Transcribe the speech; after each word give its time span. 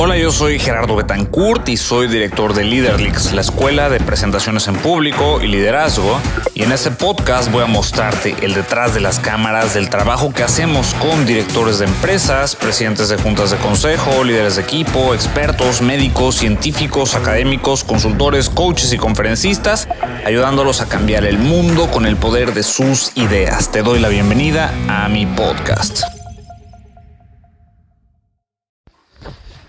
Hola, 0.00 0.16
yo 0.16 0.30
soy 0.30 0.60
Gerardo 0.60 0.94
Betancourt 0.94 1.68
y 1.68 1.76
soy 1.76 2.06
director 2.06 2.54
de 2.54 2.62
Leaderlix, 2.62 3.32
la 3.32 3.40
escuela 3.40 3.90
de 3.90 3.98
presentaciones 3.98 4.68
en 4.68 4.76
público 4.76 5.40
y 5.42 5.48
liderazgo. 5.48 6.20
Y 6.54 6.62
en 6.62 6.70
este 6.70 6.92
podcast 6.92 7.50
voy 7.50 7.64
a 7.64 7.66
mostrarte 7.66 8.36
el 8.42 8.54
detrás 8.54 8.94
de 8.94 9.00
las 9.00 9.18
cámaras 9.18 9.74
del 9.74 9.90
trabajo 9.90 10.32
que 10.32 10.44
hacemos 10.44 10.94
con 10.94 11.26
directores 11.26 11.80
de 11.80 11.86
empresas, 11.86 12.54
presidentes 12.54 13.08
de 13.08 13.16
juntas 13.16 13.50
de 13.50 13.56
consejo, 13.56 14.22
líderes 14.22 14.54
de 14.54 14.62
equipo, 14.62 15.14
expertos, 15.14 15.82
médicos, 15.82 16.36
científicos, 16.36 17.16
académicos, 17.16 17.82
consultores, 17.82 18.50
coaches 18.50 18.92
y 18.92 18.98
conferencistas, 18.98 19.88
ayudándolos 20.24 20.80
a 20.80 20.88
cambiar 20.88 21.24
el 21.24 21.38
mundo 21.38 21.90
con 21.90 22.06
el 22.06 22.16
poder 22.16 22.54
de 22.54 22.62
sus 22.62 23.10
ideas. 23.16 23.72
Te 23.72 23.82
doy 23.82 23.98
la 23.98 24.08
bienvenida 24.08 24.72
a 24.88 25.08
mi 25.08 25.26
podcast. 25.26 26.17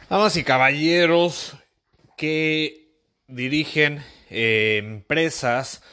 Damas 0.10 0.38
y 0.38 0.44
caballeros 0.44 1.56
que 2.18 2.96
dirigen 3.28 4.04
eh, 4.32 4.82
empresas 4.84 5.84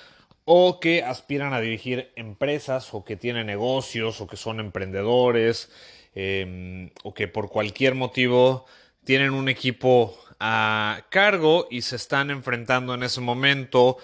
o 0.46 0.80
que 0.80 1.02
aspiran 1.02 1.52
a 1.52 1.60
dirigir 1.60 2.12
empresas 2.16 2.94
o 2.94 3.04
que 3.04 3.16
tienen 3.16 3.46
negocios 3.46 4.22
o 4.22 4.26
que 4.26 4.38
son 4.38 4.58
emprendedores 4.58 5.70
em, 6.14 6.92
o 7.04 7.12
que 7.12 7.28
por 7.28 7.50
cualquier 7.50 7.94
motivo 7.94 8.64
tienen 9.04 9.32
un 9.32 9.50
equipo 9.50 10.18
a 10.40 11.02
cargo 11.10 11.68
y 11.70 11.82
se 11.82 11.96
están 11.96 12.30
enfrentando 12.30 12.94
en 12.94 13.02
ese 13.02 13.20
momento 13.20 13.98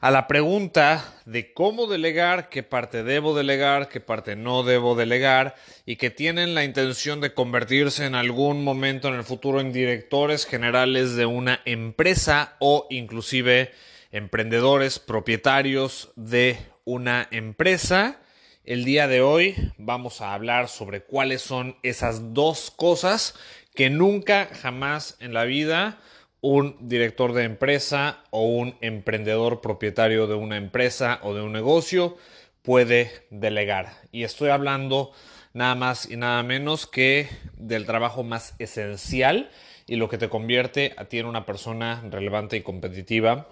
a 0.00 0.10
la 0.10 0.26
pregunta 0.26 1.04
de 1.26 1.52
cómo 1.52 1.86
delegar, 1.86 2.48
qué 2.48 2.62
parte 2.62 3.04
debo 3.04 3.36
delegar, 3.36 3.90
qué 3.90 4.00
parte 4.00 4.34
no 4.34 4.62
debo 4.62 4.94
delegar 4.94 5.56
y 5.84 5.96
que 5.96 6.08
tienen 6.08 6.54
la 6.54 6.64
intención 6.64 7.20
de 7.20 7.34
convertirse 7.34 8.06
en 8.06 8.14
algún 8.14 8.64
momento 8.64 9.08
en 9.08 9.14
el 9.14 9.24
futuro 9.24 9.60
en 9.60 9.74
directores 9.74 10.46
generales 10.46 11.16
de 11.16 11.26
una 11.26 11.60
empresa 11.66 12.56
o 12.60 12.86
inclusive 12.88 13.72
emprendedores, 14.10 14.98
propietarios 14.98 16.10
de 16.16 16.58
una 16.86 17.28
empresa. 17.30 18.20
El 18.64 18.84
día 18.86 19.06
de 19.06 19.20
hoy 19.20 19.54
vamos 19.76 20.22
a 20.22 20.32
hablar 20.32 20.68
sobre 20.68 21.02
cuáles 21.02 21.42
son 21.42 21.76
esas 21.82 22.32
dos 22.32 22.70
cosas 22.70 23.34
que 23.74 23.90
nunca 23.90 24.48
jamás 24.62 25.18
en 25.20 25.34
la 25.34 25.44
vida 25.44 25.98
un 26.40 26.76
director 26.80 27.32
de 27.32 27.44
empresa 27.44 28.24
o 28.30 28.44
un 28.44 28.76
emprendedor 28.80 29.60
propietario 29.60 30.26
de 30.26 30.34
una 30.34 30.56
empresa 30.56 31.20
o 31.22 31.34
de 31.34 31.42
un 31.42 31.52
negocio 31.52 32.16
puede 32.62 33.26
delegar. 33.30 33.92
Y 34.12 34.24
estoy 34.24 34.50
hablando 34.50 35.12
nada 35.52 35.74
más 35.74 36.10
y 36.10 36.16
nada 36.16 36.42
menos 36.42 36.86
que 36.86 37.28
del 37.56 37.86
trabajo 37.86 38.22
más 38.22 38.54
esencial 38.58 39.50
y 39.86 39.96
lo 39.96 40.08
que 40.08 40.18
te 40.18 40.28
convierte 40.28 40.94
a 40.96 41.06
ti 41.06 41.18
en 41.18 41.26
una 41.26 41.44
persona 41.44 42.02
relevante 42.10 42.56
y 42.56 42.62
competitiva 42.62 43.48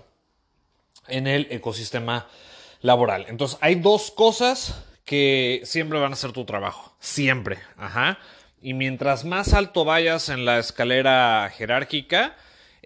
en 1.08 1.26
el 1.26 1.48
ecosistema 1.50 2.28
laboral. 2.80 3.26
Entonces, 3.28 3.58
hay 3.60 3.76
dos 3.76 4.10
cosas 4.10 4.84
que 5.04 5.62
siempre 5.64 5.98
van 5.98 6.12
a 6.12 6.16
ser 6.16 6.32
tu 6.32 6.44
trabajo. 6.44 6.94
Siempre. 7.00 7.58
Ajá. 7.76 8.18
Y 8.60 8.74
mientras 8.74 9.24
más 9.24 9.52
alto 9.52 9.84
vayas 9.84 10.28
en 10.28 10.44
la 10.44 10.58
escalera 10.58 11.50
jerárquica, 11.56 12.36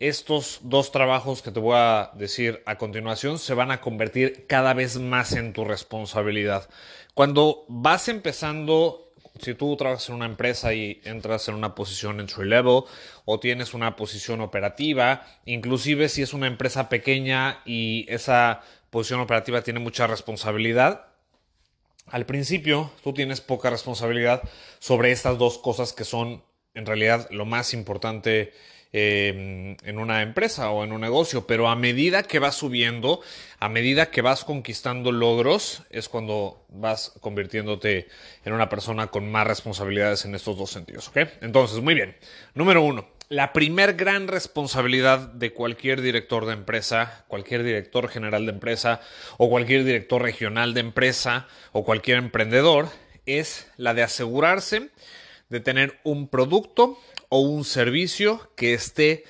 estos 0.08 0.58
dos 0.62 0.90
trabajos 0.90 1.42
que 1.42 1.52
te 1.52 1.60
voy 1.60 1.76
a 1.76 2.10
decir 2.14 2.60
a 2.66 2.76
continuación 2.76 3.38
se 3.38 3.54
van 3.54 3.70
a 3.70 3.80
convertir 3.80 4.48
cada 4.48 4.74
vez 4.74 4.98
más 4.98 5.32
en 5.32 5.52
tu 5.52 5.64
responsabilidad. 5.64 6.68
Cuando 7.14 7.64
vas 7.68 8.08
empezando, 8.08 9.12
si 9.38 9.54
tú 9.54 9.76
trabajas 9.76 10.08
en 10.08 10.16
una 10.16 10.26
empresa 10.26 10.74
y 10.74 11.00
entras 11.04 11.46
en 11.46 11.54
una 11.54 11.76
posición 11.76 12.18
entry 12.18 12.48
level 12.48 12.82
o 13.24 13.38
tienes 13.38 13.74
una 13.74 13.94
posición 13.94 14.40
operativa, 14.40 15.24
inclusive 15.44 16.08
si 16.08 16.22
es 16.22 16.32
una 16.32 16.48
empresa 16.48 16.88
pequeña 16.88 17.62
y 17.64 18.04
esa 18.08 18.62
posición 18.90 19.20
operativa 19.20 19.62
tiene 19.62 19.78
mucha 19.78 20.08
responsabilidad, 20.08 21.06
al 22.08 22.26
principio 22.26 22.90
tú 23.04 23.14
tienes 23.14 23.40
poca 23.40 23.70
responsabilidad 23.70 24.42
sobre 24.80 25.12
estas 25.12 25.38
dos 25.38 25.58
cosas 25.58 25.92
que 25.92 26.02
son 26.02 26.42
en 26.74 26.86
realidad 26.86 27.28
lo 27.30 27.44
más 27.44 27.72
importante 27.72 28.52
Em, 28.94 29.78
en 29.84 29.98
una 29.98 30.20
empresa 30.20 30.70
o 30.70 30.84
en 30.84 30.92
un 30.92 31.00
negocio, 31.00 31.46
pero 31.46 31.70
a 31.70 31.76
medida 31.76 32.24
que 32.24 32.38
vas 32.38 32.56
subiendo, 32.56 33.22
a 33.58 33.70
medida 33.70 34.10
que 34.10 34.20
vas 34.20 34.44
conquistando 34.44 35.12
logros, 35.12 35.82
es 35.88 36.10
cuando 36.10 36.66
vas 36.68 37.14
convirtiéndote 37.22 38.08
en 38.44 38.52
una 38.52 38.68
persona 38.68 39.06
con 39.06 39.32
más 39.32 39.46
responsabilidades 39.46 40.26
en 40.26 40.34
estos 40.34 40.58
dos 40.58 40.72
sentidos. 40.72 41.10
Entonces, 41.40 41.80
muy 41.80 41.94
bien. 41.94 42.14
Número 42.52 42.82
uno, 42.82 43.08
la 43.30 43.54
primer 43.54 43.94
gran 43.94 44.28
responsabilidad 44.28 45.20
de 45.20 45.54
cualquier 45.54 46.02
director 46.02 46.44
de 46.44 46.52
empresa, 46.52 47.24
cualquier 47.28 47.62
director 47.62 48.10
general 48.10 48.44
de 48.44 48.52
empresa 48.52 49.00
o 49.38 49.48
cualquier 49.48 49.84
director 49.84 50.20
regional 50.20 50.74
de 50.74 50.80
empresa 50.80 51.48
o 51.72 51.82
cualquier 51.82 52.18
emprendedor 52.18 52.90
es 53.24 53.68
la 53.78 53.94
de 53.94 54.02
asegurarse 54.02 54.90
de 55.52 55.60
tener 55.60 56.00
un 56.02 56.28
producto 56.28 56.98
o 57.28 57.40
un 57.40 57.66
servicio 57.66 58.50
que 58.56 58.72
esté 58.72 59.24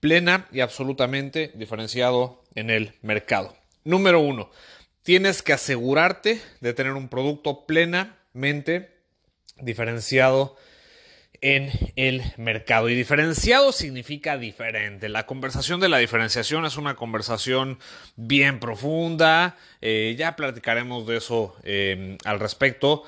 plena 0.00 0.46
y 0.52 0.60
absolutamente 0.60 1.50
diferenciado 1.54 2.44
en 2.54 2.68
el 2.68 2.92
mercado. 3.00 3.56
Número 3.82 4.20
uno, 4.20 4.50
tienes 5.02 5.40
que 5.40 5.54
asegurarte 5.54 6.42
de 6.60 6.74
tener 6.74 6.92
un 6.92 7.08
producto 7.08 7.64
plenamente 7.64 8.90
diferenciado 9.62 10.58
en 11.42 11.70
el 11.96 12.22
mercado. 12.36 12.88
Y 12.88 12.94
diferenciado 12.94 13.72
significa 13.72 14.38
diferente. 14.38 15.08
La 15.08 15.26
conversación 15.26 15.80
de 15.80 15.88
la 15.88 15.98
diferenciación 15.98 16.64
es 16.64 16.76
una 16.76 16.94
conversación 16.94 17.78
bien 18.14 18.60
profunda. 18.60 19.56
Eh, 19.80 20.14
ya 20.16 20.36
platicaremos 20.36 21.06
de 21.06 21.16
eso 21.16 21.56
eh, 21.64 22.16
al 22.24 22.38
respecto 22.38 23.02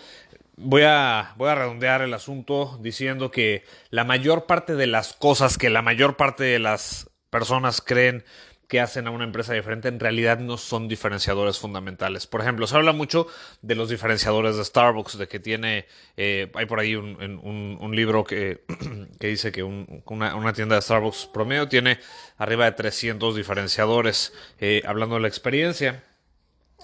voy 0.57 0.83
a, 0.83 1.35
voy 1.37 1.49
a 1.49 1.55
redondear 1.55 2.03
el 2.03 2.15
asunto 2.15 2.79
diciendo 2.81 3.31
que 3.31 3.65
la 3.91 4.05
mayor 4.05 4.47
parte 4.47 4.75
de 4.75 4.87
las 4.87 5.13
cosas 5.13 5.59
que 5.59 5.71
la 5.71 5.83
mayor 5.83 6.17
parte 6.17 6.45
de 6.45 6.59
las 6.59 7.11
personas 7.31 7.81
creen 7.81 8.25
que 8.69 8.81
hacen 8.81 9.07
a 9.07 9.11
una 9.11 9.25
empresa 9.25 9.53
diferente 9.53 9.89
en 9.89 10.01
realidad 10.01 10.39
no 10.39 10.57
son 10.57 10.89
diferenciadores 10.89 11.59
fundamentales. 11.59 12.27
Por 12.27 12.41
ejemplo, 12.41 12.67
se 12.67 12.75
habla 12.75 12.93
mucho 12.93 13.27
de 13.61 13.75
los 13.75 13.91
diferenciadores 13.91 14.57
de 14.57 14.65
Starbucks, 14.65 15.19
de 15.19 15.29
que 15.29 15.39
tiene, 15.39 15.87
eh, 16.17 16.51
hay 16.55 16.67
por 16.67 16.81
ahí 16.81 16.95
un, 16.95 17.93
libro 17.95 18.25
que, 18.25 18.65
que, 19.21 19.27
dice 19.29 19.53
que 19.53 19.63
una, 19.63 20.35
una, 20.35 20.53
tienda 20.55 20.77
de 20.77 20.83
Starbucks 20.83 21.27
promedio 21.27 21.69
tiene 21.69 21.99
arriba 22.39 22.65
de 22.65 22.73
300 22.73 23.37
diferenciadores, 23.37 24.33
eh, 24.59 24.83
hablando 24.87 25.17
de 25.17 25.21
la 25.21 25.29
experiencia 25.29 26.03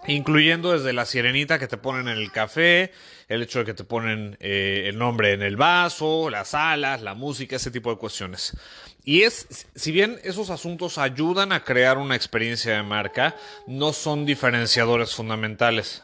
incluyendo 0.07 0.73
desde 0.73 0.93
la 0.93 1.05
sirenita 1.05 1.59
que 1.59 1.69
te 1.69 1.77
ponen 1.77 2.09
en 2.09 2.19
el 2.19 2.33
café, 2.33 2.93
el 3.29 3.43
hecho 3.43 3.61
de 3.61 3.65
que 3.67 3.75
te 3.75 3.85
ponen 3.85 4.37
eh, 4.41 4.85
el 4.87 4.99
nombre 4.99 5.33
en 5.33 5.43
el 5.43 5.57
vaso, 5.57 6.31
las 6.31 6.55
alas, 6.55 7.03
la 7.03 7.15
música, 7.15 7.57
ese 7.57 7.71
tipo 7.71 7.91
de 7.91 7.99
cuestiones. 7.99 8.57
Y 9.05 9.23
es, 9.23 9.67
si 9.75 9.93
bien 9.93 10.21
esos 10.25 10.51
asuntos 10.51 10.99
ayudan 10.99 11.53
a 11.53 11.65
crear 11.65 11.99
una 11.99 12.17
experiencia 12.17 12.75
de 12.75 12.83
marca, 12.83 13.37
no 13.67 13.93
son 13.93 14.27
diferenciadores 14.27 15.15
fundamentales. 15.15 16.03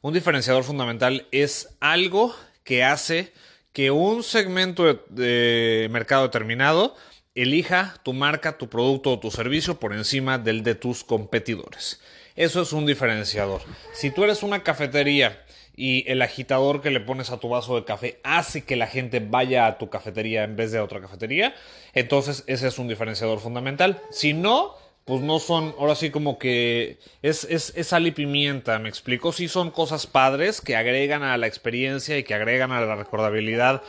Un 0.00 0.14
diferenciador 0.14 0.64
fundamental 0.64 1.26
es 1.30 1.68
algo 1.80 2.34
que 2.64 2.82
hace 2.82 3.32
que 3.72 3.90
un 3.90 4.22
segmento 4.22 5.04
de 5.10 5.88
mercado 5.90 6.24
determinado 6.24 6.96
elija 7.36 8.00
tu 8.02 8.12
marca, 8.12 8.58
tu 8.58 8.68
producto 8.68 9.12
o 9.12 9.20
tu 9.20 9.30
servicio 9.30 9.78
por 9.78 9.94
encima 9.94 10.38
del 10.38 10.62
de 10.62 10.74
tus 10.74 11.04
competidores. 11.04 12.00
Eso 12.34 12.62
es 12.62 12.72
un 12.72 12.86
diferenciador. 12.86 13.62
Si 13.94 14.10
tú 14.10 14.24
eres 14.24 14.42
una 14.42 14.62
cafetería 14.62 15.42
y 15.76 16.10
el 16.10 16.22
agitador 16.22 16.80
que 16.80 16.90
le 16.90 17.00
pones 17.00 17.30
a 17.30 17.38
tu 17.38 17.48
vaso 17.48 17.76
de 17.76 17.84
café 17.84 18.18
hace 18.24 18.64
que 18.64 18.76
la 18.76 18.86
gente 18.86 19.20
vaya 19.20 19.66
a 19.66 19.78
tu 19.78 19.90
cafetería 19.90 20.44
en 20.44 20.56
vez 20.56 20.72
de 20.72 20.78
a 20.78 20.84
otra 20.84 21.00
cafetería, 21.00 21.54
entonces 21.94 22.44
ese 22.46 22.68
es 22.68 22.78
un 22.78 22.88
diferenciador 22.88 23.40
fundamental. 23.40 24.02
Si 24.10 24.32
no, 24.32 24.74
pues 25.06 25.20
no 25.20 25.38
son, 25.38 25.74
ahora 25.78 25.94
sí 25.94 26.10
como 26.10 26.38
que 26.38 26.98
es, 27.22 27.44
es, 27.44 27.72
sal 27.86 28.06
y 28.06 28.10
pimienta, 28.10 28.78
me 28.80 28.88
explico, 28.88 29.32
sí 29.32 29.48
son 29.48 29.70
cosas 29.70 30.06
padres 30.06 30.60
que 30.60 30.76
agregan 30.76 31.22
a 31.22 31.36
la 31.38 31.46
experiencia 31.46 32.18
y 32.18 32.24
que 32.24 32.34
agregan 32.34 32.72
a 32.72 32.80
la 32.80 32.96
recordabilidad 32.96 33.82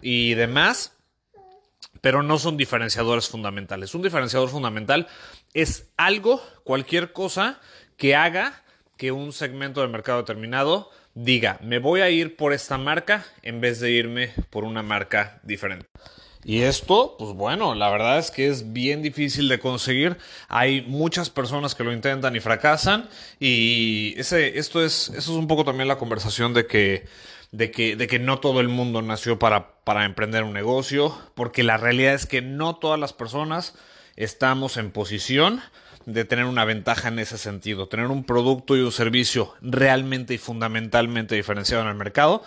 y 0.00 0.34
demás, 0.34 0.92
pero 2.02 2.22
no 2.22 2.38
son 2.38 2.58
diferenciadores 2.58 3.28
fundamentales. 3.28 3.94
Un 3.94 4.02
diferenciador 4.02 4.50
fundamental 4.50 5.08
es 5.54 5.88
algo, 5.96 6.42
cualquier 6.64 7.12
cosa 7.12 7.58
que 7.96 8.14
haga 8.14 8.62
que 8.98 9.12
un 9.12 9.32
segmento 9.32 9.80
del 9.80 9.90
mercado 9.90 10.18
determinado 10.18 10.90
diga, 11.14 11.58
me 11.62 11.78
voy 11.78 12.00
a 12.00 12.10
ir 12.10 12.36
por 12.36 12.52
esta 12.52 12.76
marca 12.76 13.24
en 13.42 13.60
vez 13.60 13.80
de 13.80 13.92
irme 13.92 14.32
por 14.50 14.64
una 14.64 14.82
marca 14.82 15.40
diferente. 15.42 15.86
Y 16.44 16.62
esto, 16.62 17.14
pues 17.18 17.34
bueno, 17.34 17.76
la 17.76 17.88
verdad 17.88 18.18
es 18.18 18.32
que 18.32 18.48
es 18.48 18.72
bien 18.72 19.00
difícil 19.00 19.48
de 19.48 19.60
conseguir. 19.60 20.16
Hay 20.48 20.82
muchas 20.82 21.30
personas 21.30 21.76
que 21.76 21.84
lo 21.84 21.92
intentan 21.92 22.34
y 22.34 22.40
fracasan. 22.40 23.08
Y 23.38 24.14
ese, 24.16 24.58
esto 24.58 24.84
es, 24.84 25.10
eso 25.10 25.18
es 25.18 25.38
un 25.38 25.46
poco 25.46 25.64
también 25.64 25.86
la 25.86 25.98
conversación 25.98 26.52
de 26.52 26.66
que 26.66 27.06
de 27.52 27.70
que, 27.70 27.96
de 27.96 28.06
que 28.06 28.18
no 28.18 28.40
todo 28.40 28.60
el 28.60 28.68
mundo 28.68 29.00
nació 29.02 29.38
para, 29.38 29.76
para 29.84 30.04
emprender 30.04 30.42
un 30.42 30.52
negocio, 30.52 31.16
porque 31.34 31.62
la 31.62 31.76
realidad 31.76 32.14
es 32.14 32.26
que 32.26 32.42
no 32.42 32.76
todas 32.76 32.98
las 32.98 33.12
personas 33.12 33.74
estamos 34.16 34.76
en 34.76 34.90
posición 34.90 35.60
de 36.06 36.24
tener 36.24 36.46
una 36.46 36.64
ventaja 36.64 37.08
en 37.08 37.18
ese 37.18 37.38
sentido, 37.38 37.88
tener 37.88 38.06
un 38.06 38.24
producto 38.24 38.76
y 38.76 38.80
un 38.80 38.90
servicio 38.90 39.54
realmente 39.60 40.34
y 40.34 40.38
fundamentalmente 40.38 41.36
diferenciado 41.36 41.84
en 41.84 41.90
el 41.90 41.94
mercado 41.94 42.42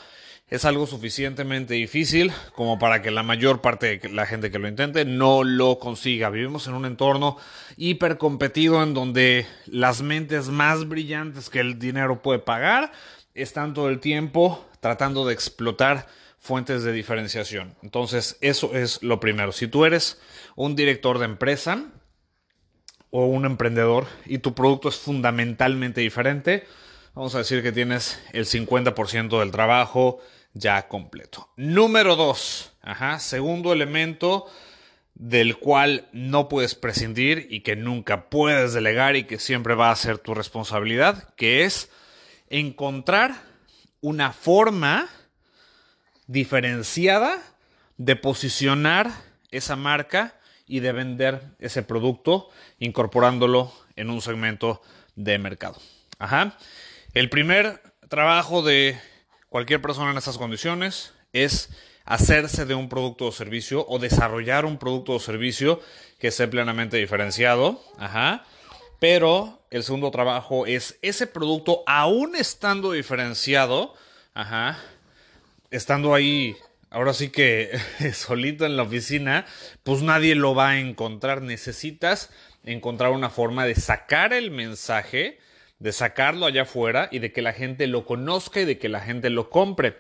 es 0.47 0.63
algo 0.63 0.85
suficientemente 0.85 1.73
difícil 1.73 2.31
como 2.53 2.77
para 2.77 3.01
que 3.01 3.09
la 3.09 3.23
mayor 3.23 3.61
parte 3.61 3.97
de 3.97 4.09
la 4.09 4.27
gente 4.27 4.51
que 4.51 4.59
lo 4.59 4.67
intente 4.67 5.03
no 5.03 5.43
lo 5.43 5.79
consiga. 5.79 6.29
Vivimos 6.29 6.67
en 6.67 6.75
un 6.75 6.85
entorno 6.85 7.37
hipercompetido 7.77 8.83
en 8.83 8.93
donde 8.93 9.47
las 9.65 10.03
mentes 10.03 10.49
más 10.49 10.87
brillantes 10.87 11.49
que 11.49 11.61
el 11.61 11.79
dinero 11.79 12.21
puede 12.21 12.39
pagar 12.39 12.91
están 13.33 13.73
todo 13.73 13.89
el 13.89 13.99
tiempo 13.99 14.63
tratando 14.85 15.25
de 15.25 15.33
explotar 15.33 16.05
fuentes 16.37 16.83
de 16.83 16.91
diferenciación. 16.91 17.73
Entonces, 17.81 18.37
eso 18.41 18.75
es 18.75 19.01
lo 19.01 19.19
primero. 19.19 19.51
Si 19.51 19.67
tú 19.67 19.83
eres 19.83 20.21
un 20.55 20.75
director 20.75 21.17
de 21.17 21.25
empresa 21.25 21.85
o 23.09 23.25
un 23.25 23.45
emprendedor 23.45 24.05
y 24.27 24.37
tu 24.37 24.53
producto 24.53 24.89
es 24.89 24.97
fundamentalmente 24.97 26.01
diferente, 26.01 26.67
vamos 27.15 27.33
a 27.33 27.39
decir 27.39 27.63
que 27.63 27.71
tienes 27.71 28.21
el 28.31 28.45
50% 28.45 29.39
del 29.39 29.49
trabajo 29.49 30.19
ya 30.53 30.87
completo. 30.87 31.49
Número 31.57 32.15
dos, 32.15 32.71
segundo 33.17 33.73
elemento 33.73 34.45
del 35.15 35.57
cual 35.57 36.09
no 36.11 36.47
puedes 36.47 36.75
prescindir 36.75 37.47
y 37.49 37.61
que 37.61 37.75
nunca 37.75 38.29
puedes 38.29 38.73
delegar 38.73 39.15
y 39.15 39.23
que 39.23 39.39
siempre 39.39 39.73
va 39.73 39.89
a 39.89 39.95
ser 39.95 40.19
tu 40.19 40.35
responsabilidad, 40.35 41.33
que 41.33 41.63
es 41.63 41.89
encontrar 42.51 43.54
una 44.05 44.33
forma 44.33 45.09
diferenciada 46.27 47.41
de 47.97 48.15
posicionar 48.15 49.09
esa 49.49 49.75
marca 49.75 50.35
y 50.67 50.81
de 50.81 50.91
vender 50.91 51.41
ese 51.57 51.81
producto 51.81 52.49
incorporándolo 52.77 53.73
en 53.95 54.11
un 54.11 54.21
segmento 54.21 54.79
de 55.15 55.39
mercado. 55.39 55.81
Ajá. 56.19 56.55
El 57.15 57.31
primer 57.31 57.81
trabajo 58.07 58.61
de 58.61 58.95
cualquier 59.49 59.81
persona 59.81 60.11
en 60.11 60.17
estas 60.17 60.37
condiciones 60.37 61.11
es 61.33 61.69
hacerse 62.03 62.67
de 62.67 62.75
un 62.75 62.89
producto 62.89 63.25
o 63.25 63.31
servicio 63.31 63.87
o 63.87 63.97
desarrollar 63.97 64.65
un 64.65 64.77
producto 64.77 65.13
o 65.13 65.19
servicio 65.19 65.81
que 66.19 66.27
esté 66.27 66.47
plenamente 66.47 66.97
diferenciado. 66.97 67.81
Ajá. 67.97 68.45
Pero 68.99 69.61
el 69.71 69.83
segundo 69.83 70.11
trabajo 70.11 70.65
es 70.65 70.97
ese 71.01 71.27
producto, 71.27 71.83
aún 71.85 72.35
estando 72.35 72.91
diferenciado, 72.91 73.93
ajá, 74.33 74.79
estando 75.71 76.13
ahí, 76.13 76.55
ahora 76.89 77.13
sí 77.13 77.29
que 77.29 77.77
solito 78.13 78.65
en 78.65 78.77
la 78.77 78.83
oficina, 78.83 79.45
pues 79.83 80.01
nadie 80.01 80.35
lo 80.35 80.55
va 80.55 80.69
a 80.69 80.79
encontrar. 80.79 81.41
Necesitas 81.41 82.29
encontrar 82.63 83.11
una 83.11 83.29
forma 83.29 83.65
de 83.65 83.75
sacar 83.75 84.33
el 84.33 84.51
mensaje 84.51 85.39
de 85.79 85.91
sacarlo 85.91 86.45
allá 86.45 86.63
afuera 86.63 87.09
y 87.11 87.19
de 87.19 87.31
que 87.31 87.41
la 87.41 87.53
gente 87.53 87.87
lo 87.87 88.05
conozca 88.05 88.61
y 88.61 88.65
de 88.65 88.77
que 88.77 88.89
la 88.89 89.01
gente 89.01 89.29
lo 89.29 89.49
compre. 89.49 89.97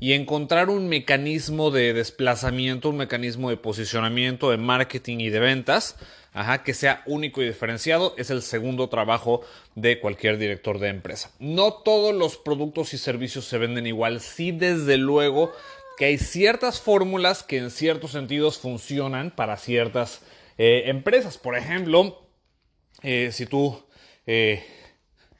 Y 0.00 0.12
encontrar 0.12 0.68
un 0.68 0.88
mecanismo 0.88 1.70
de 1.70 1.92
desplazamiento, 1.92 2.90
un 2.90 2.98
mecanismo 2.98 3.50
de 3.50 3.56
posicionamiento, 3.56 4.50
de 4.50 4.58
marketing 4.58 5.18
y 5.18 5.30
de 5.30 5.40
ventas, 5.40 5.96
que 6.64 6.74
sea 6.74 7.02
único 7.06 7.42
y 7.42 7.46
diferenciado, 7.46 8.14
es 8.16 8.30
el 8.30 8.42
segundo 8.42 8.88
trabajo 8.88 9.42
de 9.74 10.00
cualquier 10.00 10.38
director 10.38 10.78
de 10.78 10.88
empresa. 10.88 11.32
No 11.38 11.72
todos 11.72 12.14
los 12.14 12.36
productos 12.36 12.94
y 12.94 12.98
servicios 12.98 13.44
se 13.44 13.58
venden 13.58 13.86
igual, 13.86 14.20
sí 14.20 14.52
desde 14.52 14.98
luego 14.98 15.52
que 15.98 16.04
hay 16.04 16.18
ciertas 16.18 16.80
fórmulas 16.80 17.42
que 17.42 17.58
en 17.58 17.70
ciertos 17.72 18.12
sentidos 18.12 18.58
funcionan 18.58 19.32
para 19.32 19.56
ciertas 19.56 20.22
eh, 20.56 20.84
empresas. 20.86 21.38
Por 21.38 21.56
ejemplo, 21.56 22.28
eh, 23.02 23.30
si 23.32 23.46
tú 23.46 23.84
eh, 24.24 24.64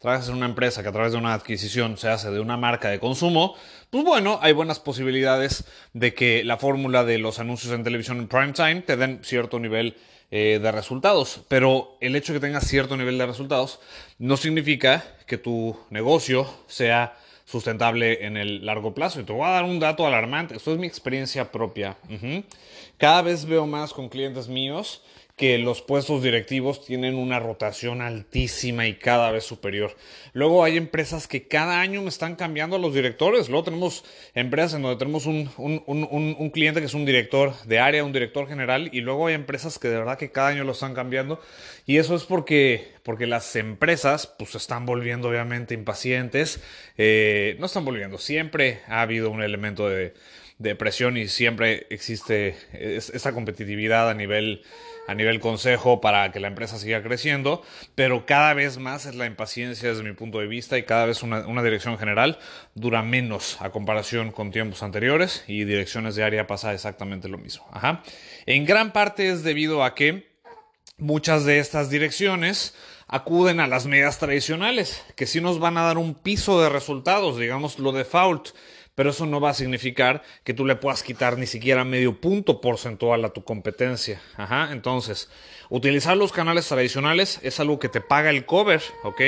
trabajas 0.00 0.28
en 0.28 0.34
una 0.34 0.46
empresa 0.46 0.82
que 0.82 0.88
a 0.88 0.92
través 0.92 1.12
de 1.12 1.18
una 1.18 1.32
adquisición 1.32 1.96
se 1.96 2.08
hace 2.08 2.30
de 2.30 2.40
una 2.40 2.56
marca 2.56 2.88
de 2.88 2.98
consumo, 2.98 3.54
pues 3.90 4.04
bueno, 4.04 4.40
hay 4.42 4.52
buenas 4.52 4.80
posibilidades 4.80 5.64
de 5.92 6.12
que 6.12 6.42
la 6.42 6.56
fórmula 6.56 7.04
de 7.04 7.18
los 7.18 7.38
anuncios 7.38 7.72
en 7.72 7.84
televisión 7.84 8.18
en 8.18 8.28
prime 8.28 8.52
time 8.52 8.82
te 8.82 8.96
den 8.96 9.20
cierto 9.22 9.60
nivel 9.60 9.96
eh, 10.30 10.60
de 10.62 10.72
resultados. 10.72 11.40
Pero 11.48 11.96
el 12.00 12.16
hecho 12.16 12.32
de 12.32 12.38
que 12.38 12.46
tengas 12.46 12.66
cierto 12.66 12.96
nivel 12.96 13.18
de 13.18 13.26
resultados 13.26 13.80
no 14.18 14.36
significa 14.36 15.04
que 15.26 15.38
tu 15.38 15.76
negocio 15.90 16.46
sea 16.66 17.16
sustentable 17.44 18.26
en 18.26 18.36
el 18.36 18.66
largo 18.66 18.94
plazo. 18.94 19.20
Y 19.20 19.24
te 19.24 19.32
voy 19.32 19.46
a 19.46 19.50
dar 19.50 19.64
un 19.64 19.80
dato 19.80 20.06
alarmante. 20.06 20.56
Esto 20.56 20.72
es 20.72 20.78
mi 20.78 20.86
experiencia 20.86 21.50
propia. 21.50 21.96
Cada 22.98 23.22
vez 23.22 23.46
veo 23.46 23.66
más 23.66 23.92
con 23.92 24.08
clientes 24.08 24.48
míos 24.48 25.02
que 25.38 25.56
los 25.56 25.80
puestos 25.80 26.22
directivos 26.22 26.84
tienen 26.84 27.14
una 27.14 27.38
rotación 27.38 28.02
altísima 28.02 28.88
y 28.88 28.94
cada 28.94 29.30
vez 29.30 29.44
superior. 29.44 29.96
Luego 30.32 30.64
hay 30.64 30.76
empresas 30.76 31.28
que 31.28 31.46
cada 31.46 31.80
año 31.80 32.02
me 32.02 32.08
están 32.08 32.34
cambiando 32.34 32.76
a 32.76 32.78
los 32.80 32.92
directores. 32.92 33.48
Luego 33.48 33.64
tenemos 33.64 34.04
empresas 34.34 34.74
en 34.74 34.82
donde 34.82 34.98
tenemos 34.98 35.26
un, 35.26 35.48
un, 35.56 36.50
cliente 36.50 36.80
que 36.80 36.86
es 36.86 36.94
un 36.94 37.06
director 37.06 37.54
de 37.64 37.78
área, 37.78 38.04
un 38.04 38.12
director 38.12 38.48
general, 38.48 38.90
y 38.92 39.00
luego 39.00 39.28
hay 39.28 39.34
empresas 39.34 39.78
que 39.78 39.88
de 39.88 39.98
verdad 39.98 40.18
que 40.18 40.32
cada 40.32 40.48
año 40.48 40.64
lo 40.64 40.72
están 40.72 40.92
cambiando. 40.92 41.40
Y 41.86 41.98
eso 41.98 42.16
es 42.16 42.24
porque, 42.24 42.92
porque 43.04 43.28
las 43.28 43.54
empresas 43.54 44.34
pues 44.38 44.56
están 44.56 44.86
volviendo 44.86 45.28
obviamente 45.28 45.72
impacientes. 45.72 46.60
Eh, 46.98 47.56
no 47.60 47.66
están 47.66 47.84
volviendo, 47.84 48.18
siempre 48.18 48.80
ha 48.88 49.02
habido 49.02 49.30
un 49.30 49.42
elemento 49.42 49.88
de, 49.88 50.14
de 50.58 50.74
presión 50.74 51.16
y 51.16 51.28
siempre 51.28 51.86
existe 51.90 52.56
esa 52.72 53.32
competitividad 53.32 54.10
a 54.10 54.14
nivel 54.14 54.62
a 55.08 55.14
nivel 55.14 55.40
consejo 55.40 56.02
para 56.02 56.30
que 56.30 56.38
la 56.38 56.48
empresa 56.48 56.78
siga 56.78 57.02
creciendo, 57.02 57.62
pero 57.94 58.26
cada 58.26 58.52
vez 58.52 58.76
más 58.76 59.06
es 59.06 59.14
la 59.14 59.24
impaciencia 59.24 59.88
desde 59.88 60.02
mi 60.02 60.12
punto 60.12 60.38
de 60.38 60.46
vista 60.46 60.76
y 60.76 60.82
cada 60.82 61.06
vez 61.06 61.22
una, 61.22 61.62
dirección 61.62 61.96
general 61.96 62.38
dura 62.74 63.02
menos 63.02 63.56
a 63.62 63.70
comparación 63.70 64.32
con 64.32 64.50
tiempos 64.50 64.82
anteriores 64.82 65.44
y 65.48 65.64
direcciones 65.64 66.14
de 66.14 66.24
área 66.24 66.46
pasa 66.46 66.74
exactamente 66.74 67.26
lo 67.28 67.38
mismo. 67.38 67.66
Ajá. 67.72 68.02
En 68.44 68.66
gran 68.66 68.92
parte 68.92 69.30
es 69.30 69.42
debido 69.42 69.82
a 69.82 69.94
que 69.94 70.28
muchas 70.98 71.46
de 71.46 71.58
estas 71.58 71.88
direcciones 71.88 72.74
acuden 73.06 73.60
a 73.60 73.66
las 73.66 73.86
medidas 73.86 74.18
tradicionales, 74.18 75.02
que 75.16 75.26
sí 75.26 75.40
nos 75.40 75.58
van 75.58 75.78
a 75.78 75.84
dar 75.84 75.96
un 75.96 76.14
piso 76.14 76.60
de 76.60 76.68
resultados, 76.68 77.38
digamos 77.38 77.78
lo 77.78 77.92
default, 77.92 78.50
pero 78.98 79.10
eso 79.10 79.26
no 79.26 79.38
va 79.38 79.50
a 79.50 79.54
significar 79.54 80.24
que 80.42 80.54
tú 80.54 80.66
le 80.66 80.74
puedas 80.74 81.04
quitar 81.04 81.38
ni 81.38 81.46
siquiera 81.46 81.84
medio 81.84 82.20
punto 82.20 82.60
porcentual 82.60 83.24
a 83.24 83.28
tu 83.28 83.44
competencia. 83.44 84.20
Ajá, 84.36 84.70
entonces, 84.72 85.30
utilizar 85.70 86.16
los 86.16 86.32
canales 86.32 86.66
tradicionales 86.66 87.38
es 87.44 87.60
algo 87.60 87.78
que 87.78 87.88
te 87.88 88.00
paga 88.00 88.30
el 88.30 88.44
cover, 88.44 88.82
¿ok? 89.04 89.20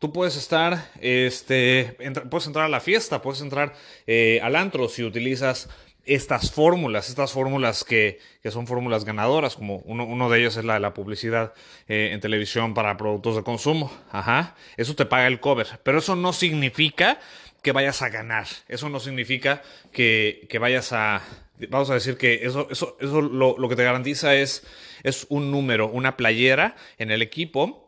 Tú 0.00 0.12
puedes 0.12 0.34
estar, 0.34 0.90
este, 1.00 1.96
puedes 2.30 2.48
entrar 2.48 2.64
a 2.64 2.68
la 2.68 2.80
fiesta, 2.80 3.22
puedes 3.22 3.40
entrar 3.42 3.74
eh, 4.08 4.40
al 4.42 4.56
antro 4.56 4.88
si 4.88 5.04
utilizas 5.04 5.68
estas 6.04 6.50
fórmulas, 6.50 7.08
estas 7.08 7.30
fórmulas 7.30 7.84
que, 7.84 8.18
son 8.50 8.66
fórmulas 8.66 9.04
ganadoras, 9.04 9.54
como 9.54 9.76
uno, 9.84 10.30
de 10.30 10.40
ellos 10.40 10.56
es 10.56 10.64
la 10.64 10.74
de 10.74 10.80
la 10.80 10.94
publicidad 10.94 11.52
eh, 11.86 12.10
en 12.12 12.18
televisión 12.18 12.74
para 12.74 12.96
productos 12.96 13.36
de 13.36 13.44
consumo. 13.44 13.92
Ajá, 14.10 14.56
eso 14.76 14.96
te 14.96 15.06
paga 15.06 15.28
el 15.28 15.38
cover, 15.38 15.78
pero 15.84 15.98
eso 15.98 16.16
no 16.16 16.32
significa 16.32 17.20
que 17.62 17.72
vayas 17.72 18.02
a 18.02 18.08
ganar. 18.08 18.46
Eso 18.68 18.88
no 18.88 19.00
significa 19.00 19.62
que, 19.92 20.48
vayas 20.60 20.92
a... 20.92 21.22
Vamos 21.68 21.90
a 21.90 21.94
decir 21.94 22.16
que 22.16 22.40
eso, 22.42 22.66
eso, 22.70 22.96
eso 23.00 23.20
lo, 23.20 23.56
lo, 23.56 23.68
que 23.68 23.76
te 23.76 23.84
garantiza 23.84 24.34
es, 24.34 24.66
es 25.04 25.26
un 25.28 25.52
número, 25.52 25.88
una 25.88 26.16
playera 26.16 26.74
en 26.98 27.12
el 27.12 27.22
equipo. 27.22 27.78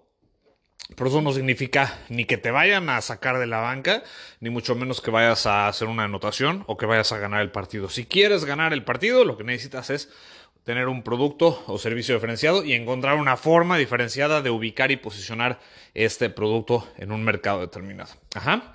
Pero 0.97 1.09
eso 1.09 1.23
no 1.23 1.33
significa 1.33 1.99
ni 2.09 2.25
que 2.27 2.37
te 2.37 2.51
vayan 2.51 2.89
a 2.91 3.01
sacar 3.01 3.39
de 3.39 3.47
la 3.47 3.59
banca, 3.59 4.05
ni 4.41 4.51
mucho 4.51 4.75
menos 4.75 5.01
que 5.01 5.11
vayas 5.11 5.47
a 5.47 5.67
hacer 5.67 5.89
una 5.89 6.05
anotación 6.05 6.63
o 6.67 6.77
que 6.77 6.87
vayas 6.87 7.11
a 7.11 7.19
ganar 7.19 7.41
el 7.41 7.51
partido. 7.51 7.89
Si 7.89 8.05
quieres 8.05 8.45
ganar 8.45 8.73
el 8.73 8.85
partido, 8.85 9.25
lo 9.25 9.37
que 9.37 9.45
necesitas 9.45 9.89
es 9.91 10.11
tener 10.63 10.89
un 10.89 11.03
producto 11.03 11.65
o 11.67 11.79
servicio 11.79 12.15
diferenciado 12.15 12.65
y 12.65 12.75
encontrar 12.75 13.17
una 13.17 13.37
forma 13.37 13.77
diferenciada 13.79 14.43
de 14.43 14.51
ubicar 14.51 14.91
y 14.91 14.97
posicionar 14.97 15.59
este 15.95 16.31
producto 16.31 16.87
en 16.97 17.13
un 17.13 17.25
mercado 17.25 17.61
determinado. 17.61 18.13
Ajá. 18.35 18.75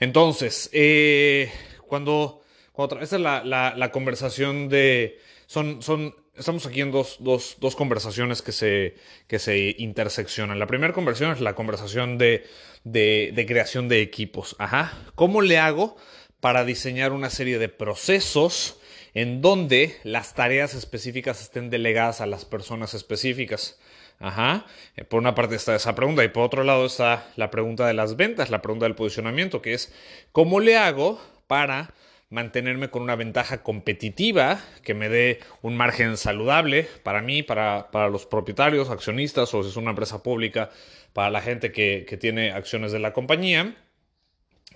Entonces, 0.00 0.70
eh, 0.72 1.50
cuando, 1.86 2.42
cuando 2.72 3.00
esta 3.00 3.16
es 3.16 3.22
la, 3.22 3.42
la, 3.44 3.90
conversación 3.90 4.68
de, 4.68 5.18
son, 5.46 5.82
son, 5.82 6.14
estamos 6.36 6.66
aquí 6.66 6.80
en 6.80 6.92
dos, 6.92 7.16
dos, 7.20 7.56
dos 7.60 7.74
conversaciones 7.74 8.42
que 8.42 8.52
se, 8.52 8.94
que 9.26 9.38
se 9.38 9.74
interseccionan. 9.78 10.58
La 10.58 10.66
primera 10.66 10.92
conversación 10.92 11.32
es 11.32 11.40
la 11.40 11.54
conversación 11.54 12.16
de, 12.18 12.46
de, 12.84 13.32
de 13.34 13.46
creación 13.46 13.88
de 13.88 14.00
equipos. 14.00 14.54
Ajá. 14.58 14.96
¿Cómo 15.14 15.42
le 15.42 15.58
hago 15.58 15.96
para 16.40 16.64
diseñar 16.64 17.12
una 17.12 17.30
serie 17.30 17.58
de 17.58 17.68
procesos 17.68 18.78
en 19.14 19.40
donde 19.40 19.96
las 20.04 20.34
tareas 20.34 20.74
específicas 20.74 21.42
estén 21.42 21.70
delegadas 21.70 22.20
a 22.20 22.26
las 22.26 22.44
personas 22.44 22.94
específicas? 22.94 23.80
Ajá. 24.20 24.66
Eh, 24.96 25.04
por 25.04 25.20
una 25.20 25.34
parte 25.34 25.54
está 25.54 25.74
esa 25.76 25.94
pregunta 25.94 26.24
y 26.24 26.28
por 26.28 26.42
otro 26.44 26.64
lado 26.64 26.86
está 26.86 27.26
la 27.36 27.50
pregunta 27.50 27.86
de 27.86 27.94
las 27.94 28.16
ventas, 28.16 28.50
la 28.50 28.62
pregunta 28.62 28.86
del 28.86 28.94
posicionamiento, 28.94 29.62
que 29.62 29.74
es 29.74 29.92
¿cómo 30.32 30.60
le 30.60 30.76
hago 30.76 31.20
para 31.46 31.94
mantenerme 32.30 32.90
con 32.90 33.02
una 33.02 33.16
ventaja 33.16 33.62
competitiva 33.62 34.60
que 34.82 34.94
me 34.94 35.08
dé 35.08 35.40
un 35.62 35.76
margen 35.76 36.16
saludable 36.16 36.86
para 37.02 37.22
mí, 37.22 37.42
para, 37.42 37.88
los 38.10 38.26
propietarios, 38.26 38.90
accionistas 38.90 39.54
o 39.54 39.62
si 39.62 39.70
es 39.70 39.76
una 39.76 39.90
empresa 39.90 40.22
pública, 40.22 40.70
para 41.12 41.30
la 41.30 41.40
gente 41.40 41.72
que, 41.72 42.04
tiene 42.20 42.52
acciones 42.52 42.92
de 42.92 42.98
la 42.98 43.12
compañía. 43.12 43.74